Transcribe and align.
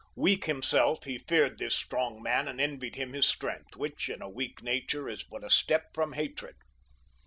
Weak 0.15 0.43
himself, 0.45 1.03
he 1.03 1.19
feared 1.19 1.59
this 1.59 1.75
strong 1.75 2.23
man 2.23 2.47
and 2.47 2.59
envied 2.59 2.95
him 2.95 3.13
his 3.13 3.27
strength, 3.27 3.75
which, 3.75 4.09
in 4.09 4.19
a 4.23 4.29
weak 4.31 4.63
nature, 4.63 5.07
is 5.07 5.21
but 5.21 5.43
a 5.43 5.49
step 5.51 5.93
from 5.93 6.13
hatred. 6.13 6.55